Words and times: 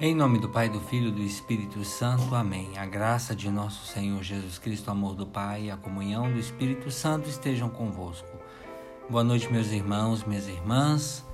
Em 0.00 0.12
nome 0.12 0.40
do 0.40 0.48
Pai, 0.48 0.68
do 0.68 0.80
Filho 0.80 1.10
e 1.10 1.12
do 1.12 1.22
Espírito 1.22 1.84
Santo. 1.84 2.34
Amém. 2.34 2.76
A 2.76 2.84
graça 2.84 3.32
de 3.32 3.48
nosso 3.48 3.86
Senhor 3.86 4.20
Jesus 4.24 4.58
Cristo, 4.58 4.88
o 4.88 4.90
amor 4.90 5.14
do 5.14 5.24
Pai 5.24 5.66
e 5.66 5.70
a 5.70 5.76
comunhão 5.76 6.32
do 6.32 6.36
Espírito 6.36 6.90
Santo 6.90 7.28
estejam 7.28 7.68
convosco. 7.68 8.36
Boa 9.08 9.22
noite, 9.22 9.50
meus 9.52 9.70
irmãos, 9.70 10.24
minhas 10.24 10.48
irmãs. 10.48 11.24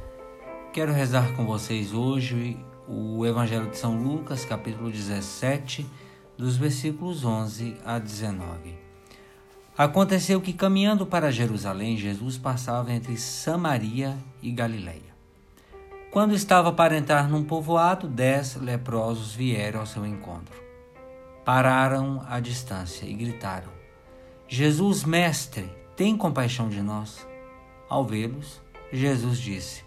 Quero 0.74 0.92
rezar 0.92 1.34
com 1.34 1.46
vocês 1.46 1.94
hoje 1.94 2.62
o 2.86 3.24
Evangelho 3.24 3.70
de 3.70 3.78
São 3.78 3.96
Lucas, 3.96 4.44
capítulo 4.44 4.90
17, 4.90 5.86
dos 6.36 6.58
versículos 6.58 7.24
11 7.24 7.78
a 7.82 7.98
19. 7.98 8.76
Aconteceu 9.76 10.38
que, 10.38 10.52
caminhando 10.52 11.06
para 11.06 11.32
Jerusalém, 11.32 11.96
Jesus 11.96 12.36
passava 12.36 12.92
entre 12.92 13.16
Samaria 13.16 14.18
e 14.42 14.52
Galiléia. 14.52 15.09
Quando 16.10 16.34
estava 16.34 16.72
para 16.72 16.96
entrar 16.96 17.28
num 17.28 17.44
povoado, 17.44 18.08
dez 18.08 18.56
leprosos 18.56 19.32
vieram 19.32 19.78
ao 19.78 19.86
seu 19.86 20.04
encontro. 20.04 20.60
Pararam 21.44 22.20
à 22.28 22.40
distância 22.40 23.06
e 23.06 23.14
gritaram: 23.14 23.68
Jesus, 24.48 25.04
mestre, 25.04 25.70
tem 25.94 26.16
compaixão 26.16 26.68
de 26.68 26.82
nós. 26.82 27.24
Ao 27.88 28.04
vê-los, 28.04 28.60
Jesus 28.92 29.38
disse: 29.38 29.84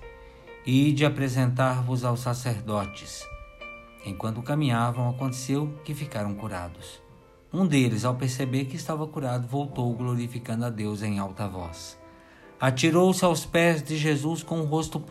Ide 0.66 1.06
apresentar-vos 1.06 2.06
aos 2.06 2.22
sacerdotes. 2.22 3.28
Enquanto 4.06 4.42
caminhavam, 4.42 5.10
aconteceu 5.10 5.78
que 5.84 5.94
ficaram 5.94 6.34
curados. 6.36 7.02
Um 7.52 7.68
deles, 7.68 8.06
ao 8.06 8.16
perceber 8.16 8.64
que 8.64 8.78
estava 8.78 9.06
curado, 9.06 9.46
voltou 9.46 9.94
glorificando 9.94 10.64
a 10.64 10.70
Deus 10.70 11.04
em 11.04 11.20
alta 11.20 11.50
voz. 11.50 12.00
Atirou-se 12.58 13.26
aos 13.26 13.46
pés 13.46 13.84
de 13.84 13.98
Jesus 13.98 14.42
com 14.42 14.62
o 14.62 14.66
rosto 14.66 15.02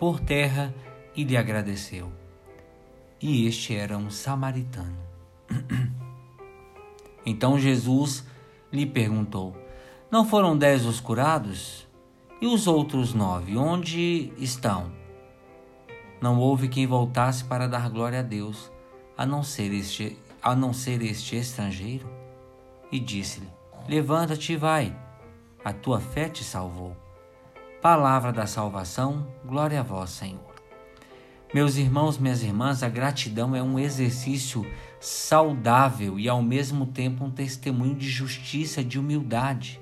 por 0.00 0.18
terra 0.18 0.74
e 1.14 1.22
lhe 1.22 1.36
agradeceu. 1.36 2.10
E 3.20 3.46
este 3.46 3.76
era 3.76 3.98
um 3.98 4.10
samaritano. 4.10 4.98
Então 7.26 7.58
Jesus 7.58 8.26
lhe 8.72 8.86
perguntou: 8.86 9.54
Não 10.10 10.24
foram 10.24 10.56
dez 10.56 10.86
os 10.86 11.00
curados? 11.00 11.86
E 12.40 12.46
os 12.46 12.66
outros 12.66 13.12
nove, 13.12 13.58
onde 13.58 14.32
estão? 14.38 14.90
Não 16.18 16.38
houve 16.38 16.66
quem 16.66 16.86
voltasse 16.86 17.44
para 17.44 17.68
dar 17.68 17.90
glória 17.90 18.20
a 18.20 18.22
Deus, 18.22 18.72
a 19.18 19.26
não 19.26 19.42
ser 19.42 19.70
este, 19.74 20.18
a 20.42 20.56
não 20.56 20.72
ser 20.72 21.02
este 21.02 21.36
estrangeiro? 21.36 22.08
E 22.90 22.98
disse-lhe: 22.98 23.50
Levanta-te 23.86 24.54
e 24.54 24.56
vai, 24.56 24.96
a 25.62 25.74
tua 25.74 26.00
fé 26.00 26.30
te 26.30 26.42
salvou. 26.42 26.96
Palavra 27.80 28.30
da 28.30 28.46
salvação, 28.46 29.26
glória 29.42 29.80
a 29.80 29.82
vós, 29.82 30.10
Senhor. 30.10 30.54
Meus 31.54 31.78
irmãos, 31.78 32.18
minhas 32.18 32.42
irmãs, 32.42 32.82
a 32.82 32.90
gratidão 32.90 33.56
é 33.56 33.62
um 33.62 33.78
exercício 33.78 34.70
saudável 35.00 36.18
e 36.18 36.28
ao 36.28 36.42
mesmo 36.42 36.84
tempo 36.84 37.24
um 37.24 37.30
testemunho 37.30 37.94
de 37.94 38.06
justiça, 38.06 38.84
de 38.84 38.98
humildade. 38.98 39.80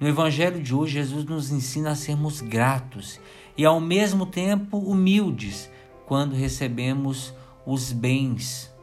No 0.00 0.08
Evangelho 0.08 0.60
de 0.60 0.74
hoje, 0.74 0.94
Jesus 0.94 1.24
nos 1.24 1.52
ensina 1.52 1.92
a 1.92 1.94
sermos 1.94 2.40
gratos 2.40 3.20
e 3.56 3.64
ao 3.64 3.78
mesmo 3.78 4.26
tempo 4.26 4.76
humildes 4.76 5.70
quando 6.04 6.34
recebemos 6.34 7.32
os 7.64 7.92
bens, 7.92 8.74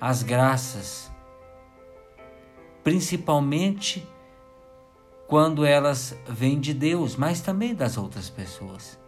as 0.00 0.22
graças, 0.22 1.10
principalmente 2.84 4.06
quando 5.26 5.64
elas 5.64 6.16
vêm 6.28 6.60
de 6.60 6.72
Deus, 6.72 7.16
mas 7.16 7.40
também 7.40 7.74
das 7.74 7.96
outras 7.96 8.30
pessoas. 8.30 8.98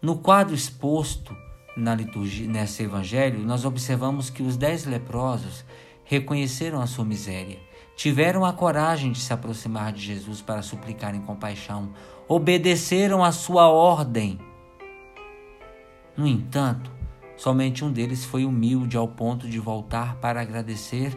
No 0.00 0.18
quadro 0.18 0.54
exposto 0.54 1.36
na 1.76 1.94
liturgia, 1.94 2.48
nesse 2.48 2.82
evangelho, 2.82 3.40
nós 3.40 3.64
observamos 3.64 4.30
que 4.30 4.42
os 4.42 4.56
dez 4.56 4.84
leprosos 4.84 5.64
reconheceram 6.04 6.80
a 6.80 6.86
sua 6.86 7.04
miséria, 7.04 7.58
tiveram 7.94 8.44
a 8.44 8.52
coragem 8.52 9.12
de 9.12 9.18
se 9.18 9.32
aproximar 9.32 9.92
de 9.92 10.00
Jesus 10.00 10.40
para 10.40 10.62
suplicarem 10.62 11.20
compaixão, 11.20 11.92
obedeceram 12.26 13.22
a 13.22 13.32
sua 13.32 13.68
ordem. 13.68 14.38
No 16.16 16.26
entanto, 16.26 16.90
somente 17.36 17.84
um 17.84 17.92
deles 17.92 18.24
foi 18.24 18.44
humilde 18.44 18.96
ao 18.96 19.06
ponto 19.06 19.48
de 19.48 19.58
voltar 19.58 20.16
para 20.16 20.40
agradecer 20.40 21.12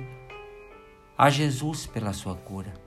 a 1.17 1.29
Jesus 1.29 1.85
pela 1.85 2.13
sua 2.13 2.35
cura. 2.35 2.80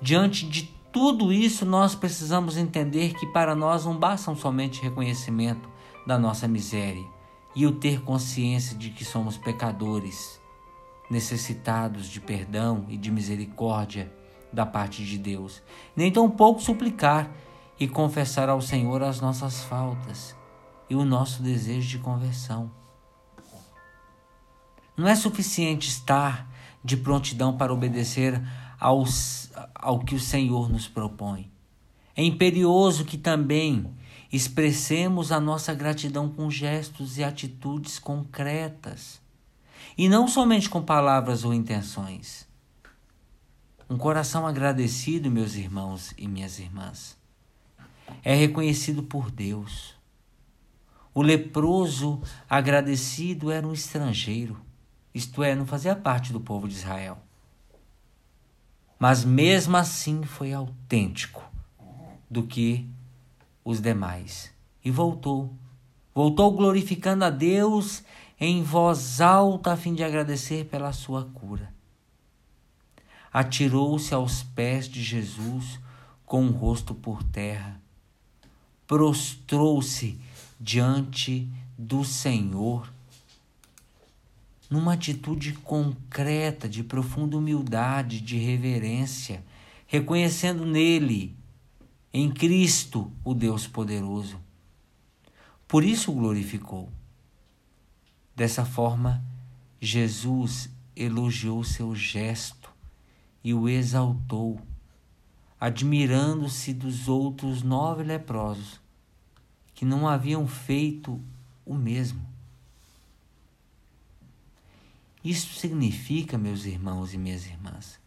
Diante 0.00 0.46
de 0.46 0.62
tudo 0.92 1.32
isso, 1.32 1.66
nós 1.66 1.94
precisamos 1.94 2.56
entender 2.56 3.14
que 3.14 3.26
para 3.26 3.54
nós 3.54 3.84
não 3.84 3.96
bastam 3.96 4.34
somente 4.34 4.82
reconhecimento 4.82 5.68
da 6.06 6.18
nossa 6.18 6.48
miséria 6.48 7.04
e 7.54 7.66
o 7.66 7.72
ter 7.72 8.02
consciência 8.02 8.76
de 8.76 8.90
que 8.90 9.04
somos 9.04 9.36
pecadores, 9.36 10.40
necessitados 11.10 12.08
de 12.08 12.20
perdão 12.20 12.86
e 12.88 12.96
de 12.96 13.10
misericórdia 13.10 14.12
da 14.52 14.64
parte 14.64 15.04
de 15.04 15.18
Deus, 15.18 15.62
nem 15.94 16.10
tampouco 16.10 16.62
suplicar 16.62 17.30
e 17.78 17.86
confessar 17.86 18.48
ao 18.48 18.60
Senhor 18.60 19.02
as 19.02 19.20
nossas 19.20 19.62
faltas 19.64 20.34
e 20.88 20.94
o 20.94 21.04
nosso 21.04 21.42
desejo 21.42 21.88
de 21.88 21.98
conversão. 21.98 22.70
Não 24.96 25.06
é 25.06 25.14
suficiente 25.14 25.88
estar 25.88 26.48
de 26.82 26.96
prontidão 26.96 27.56
para 27.56 27.72
obedecer 27.72 28.42
aos, 28.78 29.50
ao 29.74 29.98
que 30.00 30.14
o 30.14 30.20
Senhor 30.20 30.68
nos 30.68 30.86
propõe. 30.86 31.50
É 32.16 32.22
imperioso 32.22 33.04
que 33.04 33.18
também 33.18 33.92
expressemos 34.32 35.32
a 35.32 35.40
nossa 35.40 35.74
gratidão 35.74 36.28
com 36.28 36.50
gestos 36.50 37.18
e 37.18 37.24
atitudes 37.24 37.98
concretas, 37.98 39.20
e 39.96 40.08
não 40.08 40.28
somente 40.28 40.68
com 40.68 40.82
palavras 40.82 41.44
ou 41.44 41.52
intenções. 41.52 42.46
Um 43.88 43.96
coração 43.96 44.46
agradecido, 44.46 45.30
meus 45.30 45.54
irmãos 45.54 46.12
e 46.18 46.28
minhas 46.28 46.58
irmãs, 46.58 47.16
é 48.22 48.34
reconhecido 48.34 49.02
por 49.02 49.30
Deus. 49.30 49.94
O 51.14 51.22
leproso 51.22 52.20
agradecido 52.48 53.50
era 53.50 53.66
um 53.66 53.72
estrangeiro, 53.72 54.60
isto 55.14 55.42
é, 55.42 55.54
não 55.54 55.66
fazia 55.66 55.96
parte 55.96 56.32
do 56.32 56.40
povo 56.40 56.68
de 56.68 56.74
Israel 56.74 57.18
mas 58.98 59.24
mesmo 59.24 59.76
assim 59.76 60.22
foi 60.24 60.52
autêntico 60.52 61.44
do 62.28 62.42
que 62.42 62.88
os 63.64 63.80
demais. 63.80 64.52
E 64.84 64.90
voltou. 64.90 65.52
Voltou 66.14 66.50
glorificando 66.52 67.24
a 67.24 67.30
Deus 67.30 68.02
em 68.40 68.62
voz 68.62 69.20
alta 69.20 69.72
a 69.72 69.76
fim 69.76 69.94
de 69.94 70.02
agradecer 70.02 70.64
pela 70.66 70.92
sua 70.92 71.24
cura. 71.24 71.72
Atirou-se 73.32 74.12
aos 74.14 74.42
pés 74.42 74.88
de 74.88 75.02
Jesus 75.02 75.78
com 76.24 76.46
o 76.46 76.50
rosto 76.50 76.94
por 76.94 77.22
terra. 77.22 77.80
Prostrou-se 78.86 80.18
diante 80.58 81.48
do 81.76 82.04
Senhor 82.04 82.90
numa 84.68 84.92
atitude 84.92 85.52
concreta 85.54 86.68
de 86.68 86.84
profunda 86.84 87.36
humildade, 87.36 88.20
de 88.20 88.36
reverência, 88.36 89.44
reconhecendo 89.86 90.66
nele, 90.66 91.36
em 92.12 92.30
Cristo, 92.30 93.10
o 93.24 93.34
Deus 93.34 93.66
poderoso. 93.66 94.38
Por 95.66 95.84
isso 95.84 96.10
o 96.10 96.14
glorificou. 96.14 96.90
Dessa 98.34 98.64
forma, 98.64 99.22
Jesus 99.80 100.70
elogiou 100.94 101.62
seu 101.64 101.94
gesto 101.94 102.70
e 103.42 103.54
o 103.54 103.68
exaltou, 103.68 104.60
admirando-se 105.60 106.72
dos 106.72 107.08
outros 107.08 107.62
nove 107.62 108.02
leprosos 108.02 108.80
que 109.74 109.84
não 109.84 110.08
haviam 110.08 110.44
feito 110.46 111.20
o 111.64 111.74
mesmo. 111.74 112.20
Isso 115.24 115.58
significa, 115.58 116.38
meus 116.38 116.64
irmãos 116.64 117.12
e 117.12 117.18
minhas 117.18 117.46
irmãs, 117.46 117.98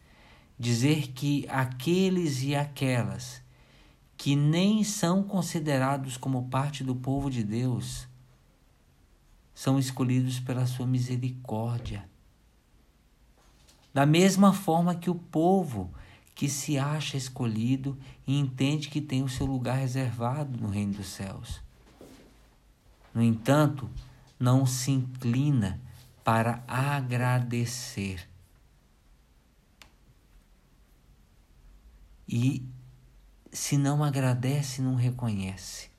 dizer 0.58 1.08
que 1.08 1.46
aqueles 1.48 2.42
e 2.42 2.54
aquelas 2.54 3.42
que 4.16 4.36
nem 4.36 4.84
são 4.84 5.22
considerados 5.22 6.16
como 6.16 6.48
parte 6.48 6.84
do 6.84 6.94
povo 6.94 7.28
de 7.28 7.42
Deus 7.42 8.06
são 9.54 9.78
escolhidos 9.78 10.40
pela 10.40 10.66
sua 10.66 10.86
misericórdia. 10.86 12.08
Da 13.92 14.06
mesma 14.06 14.52
forma 14.52 14.94
que 14.94 15.10
o 15.10 15.14
povo 15.14 15.92
que 16.34 16.48
se 16.48 16.78
acha 16.78 17.16
escolhido 17.16 17.98
e 18.26 18.38
entende 18.38 18.88
que 18.88 19.00
tem 19.00 19.22
o 19.22 19.28
seu 19.28 19.44
lugar 19.44 19.76
reservado 19.76 20.58
no 20.58 20.68
reino 20.68 20.94
dos 20.94 21.08
céus. 21.08 21.60
No 23.14 23.22
entanto, 23.22 23.90
não 24.40 24.64
se 24.64 24.90
inclina 24.90 25.80
para 26.24 26.62
agradecer. 26.66 28.28
E 32.28 32.66
se 33.52 33.76
não 33.76 34.02
agradece, 34.02 34.80
não 34.80 34.94
reconhece. 34.94 35.92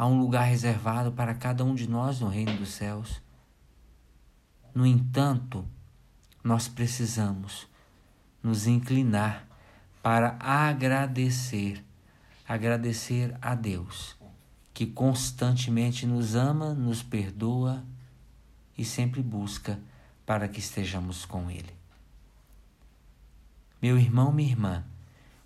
há 0.00 0.06
um 0.06 0.18
lugar 0.18 0.44
reservado 0.44 1.12
para 1.12 1.34
cada 1.34 1.62
um 1.62 1.74
de 1.74 1.86
nós 1.86 2.20
no 2.20 2.28
reino 2.28 2.56
dos 2.56 2.70
céus. 2.70 3.20
No 4.74 4.86
entanto, 4.86 5.68
nós 6.42 6.66
precisamos 6.66 7.68
nos 8.42 8.66
inclinar 8.66 9.46
para 10.02 10.38
agradecer, 10.40 11.84
agradecer 12.48 13.36
a 13.42 13.54
Deus, 13.54 14.16
que 14.80 14.86
constantemente 14.86 16.06
nos 16.06 16.34
ama, 16.34 16.72
nos 16.72 17.02
perdoa 17.02 17.84
e 18.78 18.82
sempre 18.82 19.22
busca 19.22 19.78
para 20.24 20.48
que 20.48 20.58
estejamos 20.58 21.26
com 21.26 21.50
Ele. 21.50 21.74
Meu 23.82 23.98
irmão, 23.98 24.32
minha 24.32 24.48
irmã, 24.48 24.84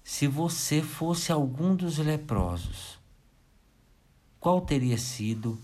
se 0.05 0.29
você 0.29 0.81
fosse 0.81 1.33
algum 1.33 1.75
dos 1.75 1.99
leprosos, 1.99 2.97
qual 4.39 4.61
teria 4.61 4.97
sido 4.97 5.61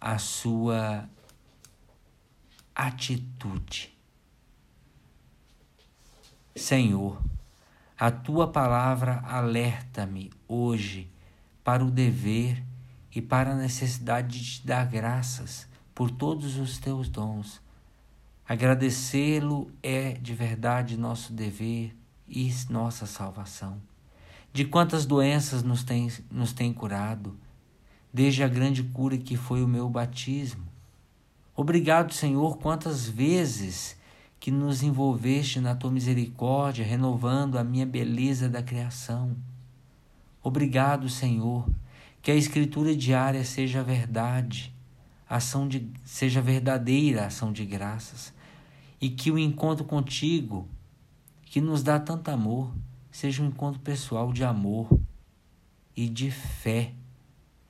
a 0.00 0.16
sua 0.16 1.08
atitude? 2.72 3.92
Senhor, 6.54 7.20
a 7.98 8.12
tua 8.12 8.46
palavra 8.46 9.24
alerta-me 9.26 10.30
hoje 10.46 11.10
para 11.64 11.84
o 11.84 11.90
dever 11.90 12.62
e 13.14 13.20
para 13.20 13.52
a 13.52 13.56
necessidade 13.56 14.38
de 14.38 14.44
te 14.44 14.66
dar 14.66 14.86
graças 14.86 15.66
por 15.94 16.10
todos 16.10 16.56
os 16.56 16.78
teus 16.78 17.08
dons. 17.08 17.60
Agradecê-lo 18.48 19.70
é 19.82 20.12
de 20.14 20.34
verdade 20.34 20.96
nosso 20.96 21.32
dever 21.32 21.94
e 22.28 22.52
nossa 22.68 23.06
salvação. 23.06 23.80
De 24.52 24.64
quantas 24.64 25.06
doenças 25.06 25.62
nos 25.62 25.82
tem, 25.82 26.10
nos 26.30 26.52
tem 26.52 26.72
curado, 26.72 27.36
desde 28.12 28.42
a 28.42 28.48
grande 28.48 28.82
cura 28.82 29.16
que 29.16 29.36
foi 29.36 29.62
o 29.62 29.68
meu 29.68 29.88
batismo. 29.88 30.64
Obrigado, 31.54 32.12
Senhor, 32.12 32.58
quantas 32.58 33.08
vezes 33.08 33.96
que 34.40 34.50
nos 34.50 34.82
envolveste 34.82 35.60
na 35.60 35.74
tua 35.74 35.90
misericórdia, 35.90 36.84
renovando 36.84 37.56
a 37.56 37.64
minha 37.64 37.86
beleza 37.86 38.48
da 38.48 38.62
criação. 38.62 39.36
Obrigado, 40.42 41.08
Senhor, 41.08 41.64
que 42.22 42.30
a 42.30 42.36
escritura 42.36 42.94
diária 42.94 43.44
seja 43.44 43.82
verdade, 43.82 44.72
ação 45.28 45.66
de, 45.66 45.90
seja 46.04 46.40
verdadeira 46.40 47.26
ação 47.26 47.52
de 47.52 47.66
graças, 47.66 48.32
e 49.00 49.10
que 49.10 49.32
o 49.32 49.38
encontro 49.38 49.84
contigo, 49.84 50.68
que 51.44 51.60
nos 51.60 51.82
dá 51.82 51.98
tanto 51.98 52.30
amor, 52.30 52.72
seja 53.10 53.42
um 53.42 53.48
encontro 53.48 53.80
pessoal 53.80 54.32
de 54.32 54.44
amor 54.44 54.88
e 55.96 56.08
de 56.08 56.30
fé, 56.30 56.94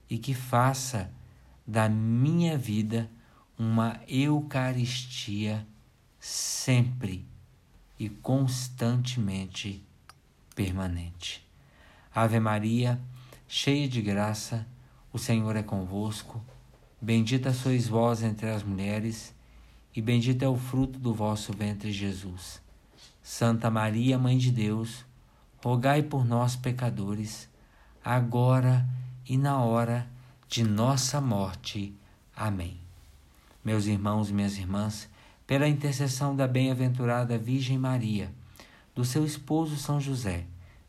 e 0.09 0.19
que 0.19 0.35
faça 0.35 1.11
da 1.67 1.89
minha 1.89 2.59
vida 2.59 3.11
uma 3.59 3.99
Eucaristia 4.07 5.67
sempre 6.21 7.25
e 7.99 8.11
constantemente 8.11 9.83
permanente. 10.55 11.43
Ave 12.15 12.39
Maria, 12.39 13.01
cheia 13.55 13.87
de 13.87 14.01
graça, 14.01 14.67
o 15.13 15.19
Senhor 15.19 15.55
é 15.57 15.63
convosco. 15.63 16.43
Bendita 16.99 17.53
sois 17.53 17.87
vós 17.87 18.23
entre 18.23 18.49
as 18.49 18.63
mulheres, 18.63 19.35
e 19.95 20.01
bendito 20.01 20.43
é 20.43 20.49
o 20.49 20.57
fruto 20.57 20.99
do 20.99 21.13
vosso 21.13 21.53
ventre, 21.53 21.93
Jesus. 21.93 22.63
Santa 23.23 23.71
Maria, 23.71 24.19
Mãe 24.19 24.39
de 24.39 24.51
Deus, 24.51 25.05
rogai 25.63 26.03
por 26.03 26.25
nós, 26.25 26.57
pecadores, 26.57 27.47
agora 28.03 28.89
e 29.29 29.37
na 29.37 29.59
hora 29.59 30.09
de 30.49 30.65
nossa 30.65 31.21
morte. 31.21 31.95
Amém. 32.35 32.79
Meus 33.63 33.85
irmãos 33.85 34.31
e 34.31 34.33
minhas 34.33 34.57
irmãs, 34.57 35.11
pela 35.47 35.69
intercessão 35.69 36.35
da 36.35 36.49
bem-aventurada 36.49 37.37
Virgem 37.37 37.77
Maria, 37.77 38.33
do 38.95 39.05
seu 39.05 39.27
esposo 39.27 39.77
São 39.77 40.01
José, 40.01 40.47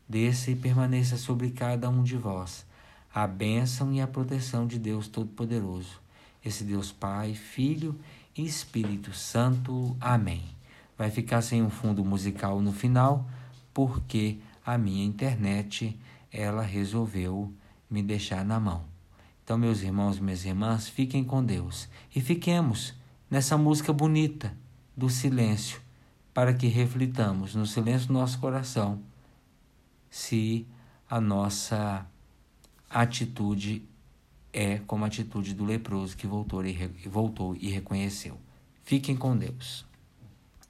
desça 0.08 0.50
e 0.50 0.56
permaneça 0.56 1.16
sobre 1.16 1.50
cada 1.50 1.88
um 1.88 2.02
de 2.02 2.16
vós 2.16 2.64
a 3.14 3.28
bênção 3.28 3.92
e 3.92 4.00
a 4.00 4.08
proteção 4.08 4.66
de 4.66 4.76
Deus 4.76 5.06
Todo-Poderoso, 5.06 6.00
esse 6.44 6.64
Deus 6.64 6.90
Pai, 6.90 7.32
Filho 7.32 7.96
e 8.36 8.44
Espírito 8.44 9.12
Santo. 9.12 9.96
Amém. 10.00 10.42
Vai 10.98 11.12
ficar 11.12 11.40
sem 11.40 11.62
um 11.62 11.70
fundo 11.70 12.04
musical 12.04 12.60
no 12.60 12.72
final, 12.72 13.24
porque 13.72 14.38
a 14.66 14.76
minha 14.76 15.04
internet 15.04 15.96
ela 16.32 16.62
resolveu 16.62 17.52
me 17.88 18.02
deixar 18.02 18.44
na 18.44 18.58
mão. 18.58 18.84
Então, 19.44 19.56
meus 19.56 19.82
irmãos 19.82 20.16
e 20.16 20.22
minhas 20.22 20.44
irmãs, 20.44 20.88
fiquem 20.88 21.22
com 21.22 21.44
Deus 21.44 21.88
e 22.16 22.20
fiquemos 22.20 22.94
nessa 23.30 23.56
música 23.56 23.92
bonita 23.92 24.52
do 24.96 25.08
silêncio, 25.08 25.80
para 26.32 26.52
que 26.52 26.66
reflitamos 26.66 27.54
no 27.54 27.64
silêncio 27.64 28.08
do 28.08 28.14
nosso 28.14 28.40
coração 28.40 29.00
se 30.14 30.64
a 31.10 31.20
nossa 31.20 32.06
atitude 32.88 33.84
é 34.52 34.78
como 34.86 35.02
a 35.02 35.08
atitude 35.08 35.52
do 35.54 35.64
leproso 35.64 36.16
que 36.16 36.24
voltou 36.24 36.64
e, 36.64 36.72
voltou 37.08 37.56
e 37.56 37.68
reconheceu. 37.68 38.38
Fiquem 38.84 39.16
com 39.16 39.36
Deus. 39.36 39.84